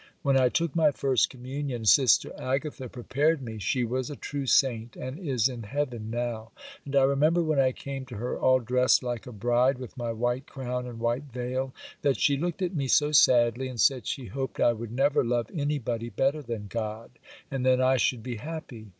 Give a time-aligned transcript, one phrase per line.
[0.23, 3.59] When I took my first communion, Sister Agatha prepared me.
[3.59, 6.53] She was a true saint, and is in heaven now;
[6.85, 10.11] and I remember when I came to her, all dressed like a bride, with my
[10.11, 14.25] white crown and white veil, that she looked at me so sadly, and said she
[14.25, 17.11] hoped I would never love anybody better than God,
[17.51, 18.87] and then I should be happy.